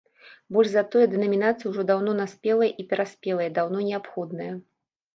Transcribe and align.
Больш 0.55 0.71
за 0.71 0.83
тое, 0.95 1.03
дэнамінацыя 1.11 1.67
ўжо 1.75 1.87
даўно 1.91 2.17
наспелая 2.23 2.73
і 2.83 2.89
пераспелая, 2.95 3.49
даўно 3.59 3.87
неабходная. 3.89 4.53